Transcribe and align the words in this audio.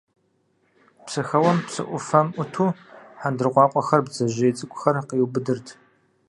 Псыхэуэм, 1.05 1.57
псы 1.65 1.81
ӏуфэм 1.89 2.27
ӏуту, 2.35 2.71
хьэндыркъуакъуэхэр, 3.19 4.01
бдзэжьей 4.05 4.53
цӏыкӏухэр 4.57 4.95
къиубыдырт. 5.07 5.67